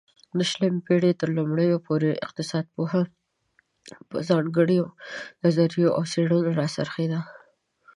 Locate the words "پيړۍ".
0.87-1.13